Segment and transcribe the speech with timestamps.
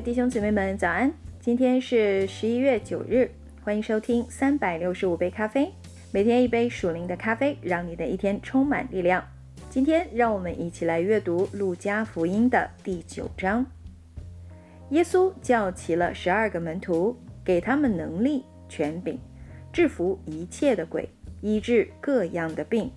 [0.00, 1.10] 弟兄姊妹们，早安！
[1.40, 3.30] 今天是十一月九日，
[3.62, 5.72] 欢迎收听三百六十五杯咖啡，
[6.12, 9.24] 每天一杯属灵的咖啡，让你的一天充满力量。
[9.70, 13.64] 今天让我们一起来阅读路加福音的第九章。
[14.90, 19.18] 耶稣叫齐了十二个门徒，给他们能力、权柄，
[19.72, 21.08] 制服一切的鬼，
[21.40, 22.90] 医治各样的病，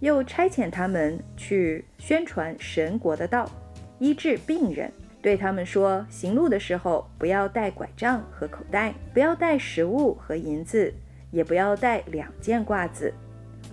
[0.00, 3.48] 又差遣他们去宣传神国的道，
[4.00, 4.90] 医治病人。
[5.24, 10.92] 对他们说：行路的时候，不要带拐杖和口袋，不要带食物和银子，
[11.30, 13.10] 也不要带两件褂子。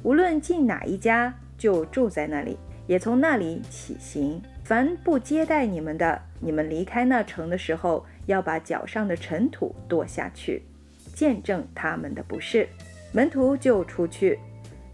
[0.01, 4.41] 无论进哪一家，就住在那里，也从那里起行。
[4.63, 10.63] 凡不接待你们的，你们离开那城的时候，要把脚上的尘土跺下去，
[11.13, 12.65] 见证他们的不是。
[13.11, 14.39] 门徒就出去，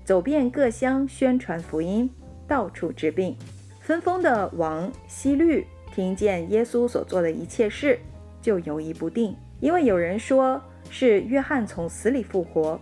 [0.04, 2.10] 走遍各乡，宣传福音，
[2.48, 3.38] 到处治病。
[3.80, 5.64] 分封的王希律。
[5.98, 7.98] 听见耶稣所做的一切事，
[8.40, 12.80] 就犹疑不定，因为有人说是约翰从死里复活，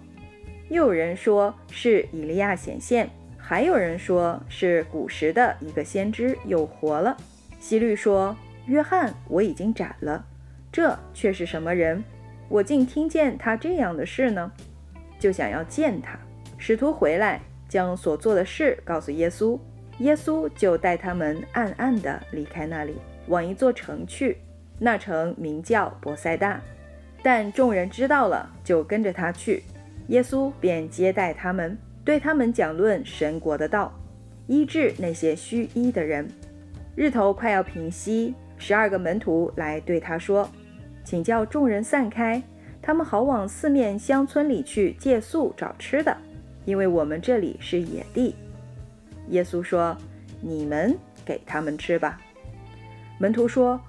[0.67, 7.15] 又有人说是以利亚显现，还有人说是古时的一个先知又活了。
[7.57, 8.35] 希律说
[8.67, 10.25] ：“约翰我已经斩了，
[10.69, 12.03] 这却是什么人？
[12.49, 14.51] 我竟听见他这样的事呢？”
[15.17, 16.19] 就想要见他。
[16.57, 19.57] 使徒回来，将所做的事告诉耶稣。
[19.99, 22.95] 耶稣就带他们暗暗地离开那里，
[23.27, 24.37] 往一座城去。
[24.77, 26.61] 那城名叫伯赛大，
[27.23, 29.63] 但众人知道了，就跟着他去。
[30.07, 33.93] 耶稣便接待他们，对他们讲论神国的道，
[34.47, 36.27] 医治那些虚医的人。
[36.93, 40.49] 日头快要平息，十二个门徒来对他说
[41.05, 42.43] ：“请叫众人散开，
[42.81, 46.15] 他们好往四面乡村里去借宿找吃的，
[46.65, 48.35] 因为我们这里是野地。”
[49.29, 49.97] 耶稣说
[50.41, 52.19] ：“你们给他们吃吧。”
[53.19, 53.79] 门徒说：“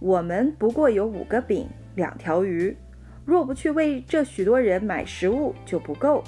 [0.00, 2.76] 我们不过有五个饼，两条鱼，
[3.24, 6.24] 若不去为这许多人买食物，就不够。”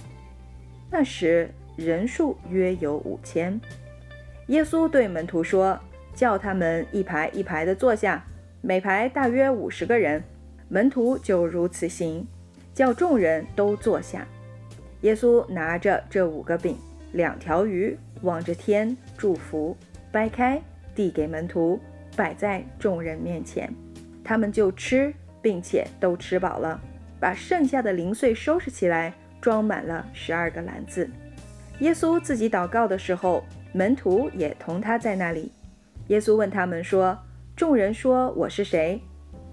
[0.91, 3.61] 那时人数约有五千。
[4.49, 5.79] 耶稣对门徒说
[6.15, 8.25] ：“叫他们一排一排的坐下，
[8.61, 10.23] 每排大约五十个人。”
[10.69, 12.27] 门徒就如此行，
[12.75, 14.27] 叫众人都坐下。
[15.03, 16.77] 耶稣拿着这五个饼。
[17.13, 19.75] 两条鱼望着天祝福，
[20.13, 20.61] 掰开
[20.95, 21.81] 递给门徒，
[22.15, 23.73] 摆在众人面前，
[24.23, 26.79] 他们就吃，并且都吃饱了，
[27.19, 31.09] 把剩下的零碎收拾起来，装满了十二个篮子。
[31.79, 35.53] 耶稣自己祷告的时候，门徒也同他在那里。
[36.09, 37.19] 耶稣问他们说
[37.57, 39.01] ：“众人说我是谁？”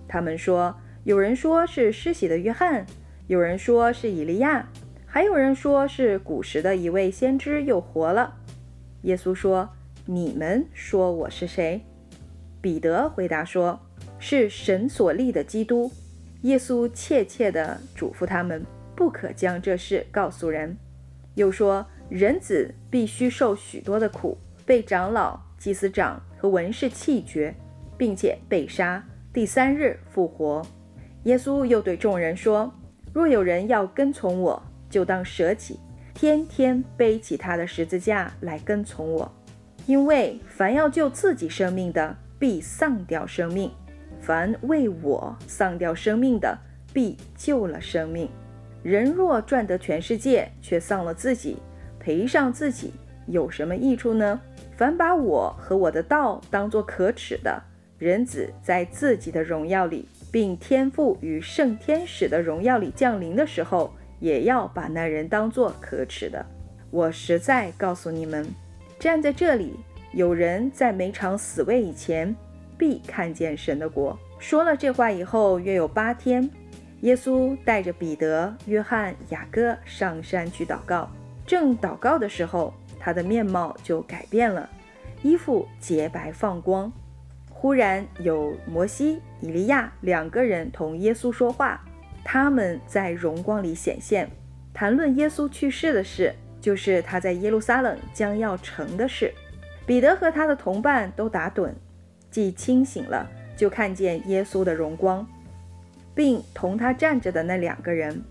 [0.07, 2.85] 他们说：“有人说是施洗的约翰，
[3.27, 4.67] 有人说是以利亚。”
[5.05, 8.33] 还有人说是古时的一位先知又活了。
[9.03, 9.69] 耶稣说
[10.05, 11.81] ：“你们说我是谁？”
[12.61, 13.79] 彼得回答说
[14.19, 15.91] ：“是神所立的基督。”
[16.43, 18.65] 耶稣切切地嘱咐他们，
[18.95, 20.77] 不可将这事告诉人。
[21.35, 27.53] 又说：“人子必须受许多的苦，被长老、祭司长和文士弃绝，
[27.97, 29.03] 并且被杀，
[29.33, 30.65] 第三日复活。”
[31.23, 32.73] 耶稣又对众人说
[33.13, 35.79] ：“若有人要跟从我，”就当舍己，
[36.23, 39.29] 天天背起他的十字架来跟从我。
[39.85, 43.69] 因为凡要救自己生命的，必丧掉生命；
[44.21, 46.57] 凡为我丧掉生命的，
[46.93, 48.29] 必救了生命。
[48.83, 51.57] 人若赚得全世界，却丧了自己，
[51.99, 52.93] 赔上自己，
[53.27, 54.39] 有什么益处呢？
[54.77, 57.61] 凡把我和我的道当作可耻的，
[57.97, 63.93] 人子在自己的荣耀里，并天赋与圣天使的荣耀里降临的时候。
[64.23, 66.45] 也要把那人当作可耻的。
[66.89, 68.47] 我实在告诉你们，
[68.97, 69.75] 站在这里，
[70.13, 72.33] 有人在每场死位以前，
[72.77, 74.17] 必看见神的国。
[74.39, 76.49] 说了这话以后，约有八天，
[77.01, 81.09] 耶稣带着彼得、约翰、雅各上山去祷告。
[81.45, 84.69] 正祷告的时候，他的面貌就改变了，
[85.21, 86.89] 衣服洁白放光。
[87.49, 91.83] 忽然有摩西、以利亚两个人同耶稣说话。
[92.23, 94.29] 他们在荣光里显现，
[94.73, 99.33] 谈论耶稣去世的事，就是他在耶路撒冷将要成的事。
[99.85, 101.71] 彼得和他的同伴都打盹，
[102.31, 105.27] 既清醒了，就看见耶稣的荣光，
[106.15, 108.23] 并同他站着的那两个人。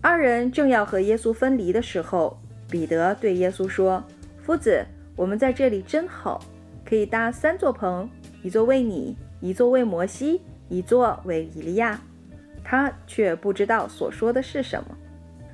[0.00, 4.02] 二人正要和耶稣分离的时候，彼得对耶稣说
[4.42, 6.42] ：“夫子，我们在这里真好，
[6.84, 8.08] 可以搭三座棚，
[8.42, 12.00] 一座为你，一座为摩西，一座为以利亚。”
[12.64, 14.96] 他却不知道所说的是什么。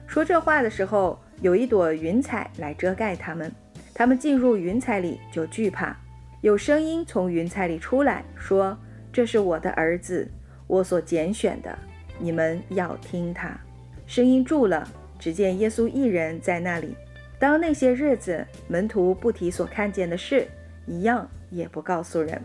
[0.07, 3.53] 说这话的时候，有一朵云彩来遮盖他们。
[3.95, 5.97] 他们进入云彩里就惧怕。
[6.41, 8.79] 有声音从云彩里出来，说
[9.13, 10.31] ：“这是我的儿子，
[10.69, 11.77] 我所拣选的，
[12.19, 13.59] 你们要听他。”
[14.07, 14.89] 声音住了，
[15.19, 16.95] 只见耶稣一人在那里。
[17.41, 20.47] 当那些日子，门徒不提所看见的事，
[20.87, 22.41] 一样也不告诉人。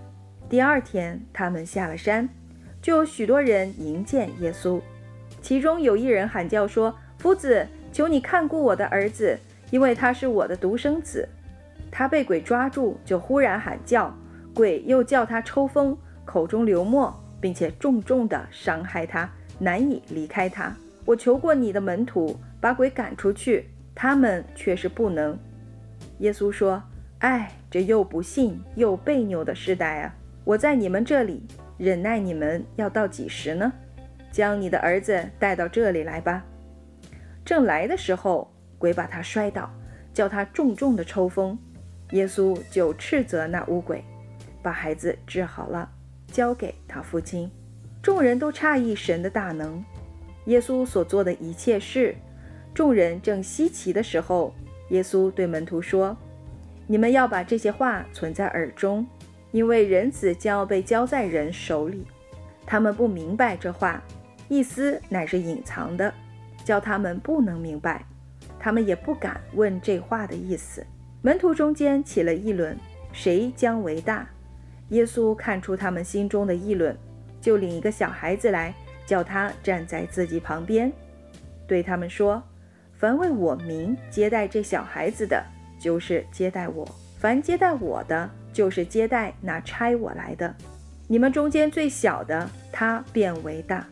[0.49, 2.27] 第二天，他们下了山，
[2.83, 4.79] 就有许多人迎见耶稣。
[5.41, 9.39] 其中有一人喊叫说：“夫子，求你看顾我的儿子，
[9.71, 11.27] 因为他是我的独生子。
[11.89, 14.13] 他被鬼抓住，就忽然喊叫，
[14.53, 20.75] 鬼又叫他抽风，口中流沫，并且重重地伤害他，难以离开他。”
[21.05, 25.37] 我求过你的门徒把鬼赶出去，他们却是不能。
[26.19, 26.83] 耶稣说
[27.19, 30.13] ：“哎，这又不信又悖扭的时代啊！
[30.43, 31.41] 我在你们这里
[31.77, 33.71] 忍耐你们要到几时呢？
[34.31, 36.43] 将你的儿子带到这里来吧。”
[37.45, 39.69] 正来的时候，鬼把他摔倒，
[40.13, 41.57] 叫他重重的抽风。
[42.11, 44.03] 耶稣就斥责那乌鬼，
[44.61, 45.89] 把孩子治好了，
[46.27, 47.49] 交给他父亲。
[48.01, 49.83] 众人都诧异神的大能。
[50.45, 52.15] 耶稣所做的一切事，
[52.73, 54.53] 众人正稀奇的时候，
[54.89, 56.15] 耶稣对门徒说
[56.85, 59.07] ：“你们要把这些话存在耳中，
[59.53, 62.05] 因为人子将要被交在人手里。
[62.65, 64.03] 他们不明白这话，
[64.49, 66.13] 意思乃是隐藏的，
[66.65, 68.03] 叫他们不能明白。
[68.59, 70.85] 他们也不敢问这话的意思。”
[71.23, 72.77] 门徒中间起了议论，
[73.13, 74.27] 谁将为大？
[74.89, 76.93] 耶稣看出他们心中的议论，
[77.39, 78.73] 就领一个小孩子来。
[79.05, 80.89] 叫他站在自己旁边，
[81.67, 82.41] 对他们说
[82.95, 85.43] ：“凡为我名接待这小孩子的，
[85.77, 86.85] 就是接待我；
[87.19, 90.55] 凡接待我的，就是接待那差我来的。
[91.07, 93.85] 你们中间最小的，他便为大。”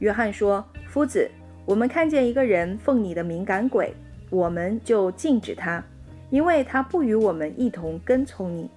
[0.00, 1.30] 约翰说：“夫子，
[1.64, 3.94] 我们看见一个人奉你的敏感鬼，
[4.28, 5.82] 我们就禁止他，
[6.28, 8.68] 因为他不与我们一同跟从你。”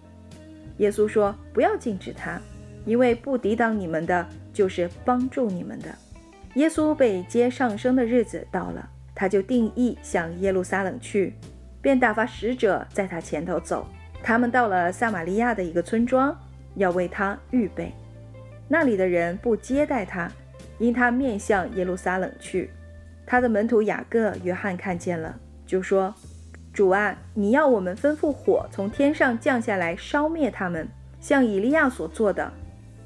[0.77, 2.39] 耶稣说：“不要禁止他，
[2.85, 5.89] 因为不抵挡你们的。”就是帮助你们的。
[6.53, 11.33] 耶稣被接上升的日子到了，他就定义向耶路撒冷去，
[11.81, 13.87] 便打发使者在他前头走。
[14.23, 16.35] 他们到了撒玛利亚的一个村庄，
[16.75, 17.91] 要为他预备。
[18.69, 20.31] 那里的人不接待他，
[20.79, 22.69] 因他面向耶路撒冷去。
[23.25, 26.15] 他的门徒雅各、约翰看见了，就说
[26.73, 30.87] ：“主啊，你要我们吩咐火从天上降下来烧灭他们，
[31.19, 32.49] 像以利亚所做的。”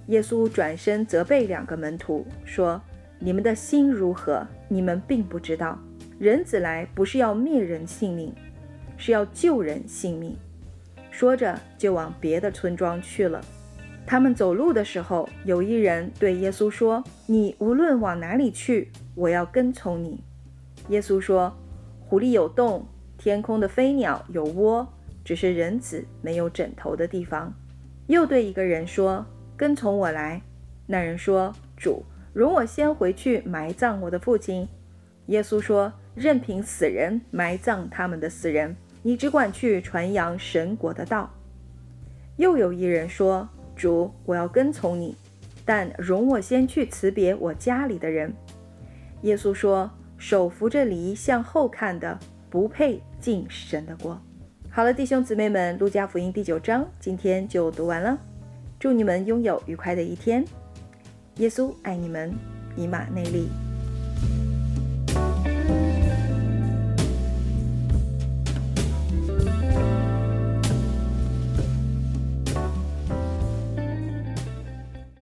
[0.07, 2.81] 耶稣转身责备两个门徒，说
[3.19, 4.47] ：“你们的心如何？
[4.67, 5.77] 你们并不知道。
[6.19, 8.33] 人子来不是要灭人性命，
[8.97, 10.37] 是要救人性命。”
[11.17, 13.43] 说着，就往别的村庄去了。
[14.05, 20.23] 他们走路的时候，有一人对耶稣说：“你无论往哪里去，我要跟从你。”
[20.89, 21.51] 耶稣说
[22.07, 22.85] ：“狐狸有洞，
[23.17, 24.87] 天空的飞鸟有窝，
[25.25, 27.51] 只是人子没有枕头的地方。”
[28.05, 29.25] 又对一个人说。
[29.57, 30.39] 跟从我来。
[30.85, 34.69] 那人说：“主，容我先回去埋葬我的父亲。”
[35.25, 38.75] 耶稣说：“任凭死人埋葬他们的死人，
[39.07, 41.31] 你只管去传扬神国的道。”
[42.35, 45.15] 又有一人说：“主，我要跟从你，
[45.63, 48.33] 但容我先去辞别我家里的人。”
[49.23, 49.89] 耶稣说
[50.19, 54.21] ：“手扶着犁向后看的，不配进神的国。”
[54.69, 58.19] 好了，弟兄姊妹们，《路加福音》第九章今天就读完了。
[58.77, 60.43] 祝你们拥有愉快的一天。
[61.37, 62.33] 耶稣爱你们，
[62.75, 63.47] 以马内利。